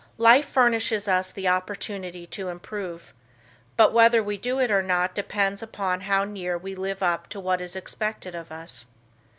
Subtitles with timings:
[0.17, 3.13] Life furnishes us the opportunity to improve.
[3.77, 7.39] But whether we do it or not depends upon how near we live up to
[7.39, 8.87] what is expected of us.